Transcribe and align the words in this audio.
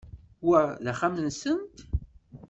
Wa 0.47 0.59
d 0.83 0.85
axxam-nsent? 0.91 1.75